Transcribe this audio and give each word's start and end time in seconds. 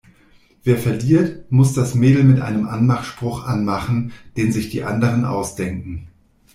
Wer 0.63 0.79
verliert, 0.79 1.51
muss 1.51 1.73
das 1.75 1.93
Mädel 1.93 2.23
mit 2.23 2.41
einem 2.41 2.67
Anmachspruch 2.67 3.43
anmachen, 3.45 4.13
den 4.35 4.51
sich 4.51 4.69
die 4.69 4.83
anderen 4.83 5.25
ausdenken. 5.25 6.07